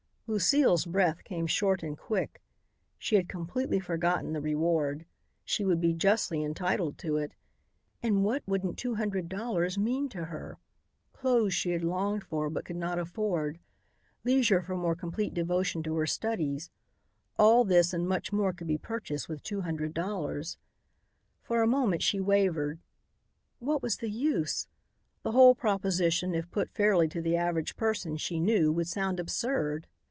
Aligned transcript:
Lucile's 0.27 0.85
breath 0.85 1.25
came 1.25 1.45
short 1.45 1.83
and 1.83 1.97
quick. 1.97 2.41
She 2.97 3.17
had 3.17 3.27
completely 3.27 3.81
forgotten 3.81 4.31
the 4.31 4.39
reward. 4.39 5.05
She 5.43 5.65
would 5.65 5.81
be 5.81 5.91
justly 5.93 6.41
entitled 6.41 6.97
to 6.99 7.17
it. 7.17 7.33
And 8.01 8.23
what 8.23 8.41
wouldn't 8.47 8.77
two 8.77 8.95
hundred 8.95 9.27
dollars 9.27 9.77
mean 9.77 10.07
to 10.07 10.23
her? 10.27 10.57
Clothes 11.11 11.53
she 11.53 11.71
had 11.71 11.83
longed 11.83 12.23
for 12.23 12.49
but 12.49 12.63
could 12.63 12.77
not 12.77 12.97
afford; 12.97 13.59
leisure 14.23 14.61
for 14.61 14.77
more 14.77 14.95
complete 14.95 15.33
devotion 15.33 15.83
to 15.83 15.95
her 15.95 16.07
studies; 16.07 16.69
all 17.37 17.65
this 17.65 17.93
and 17.93 18.07
much 18.07 18.31
more 18.31 18.53
could 18.53 18.67
be 18.67 18.77
purchased 18.77 19.27
with 19.27 19.43
two 19.43 19.63
hundred 19.63 19.93
dollars. 19.93 20.57
For 21.41 21.61
a 21.61 21.67
moment 21.67 22.03
she 22.03 22.21
wavered. 22.21 22.79
What 23.59 23.81
was 23.83 23.97
the 23.97 24.09
use? 24.09 24.69
The 25.23 25.33
whole 25.33 25.55
proposition 25.55 26.33
if 26.33 26.49
put 26.51 26.69
fairly 26.69 27.09
to 27.09 27.21
the 27.21 27.35
average 27.35 27.75
person, 27.75 28.15
she 28.15 28.39
knew, 28.39 28.71
would 28.71 28.87
sound 28.87 29.19
absurd. 29.19 29.87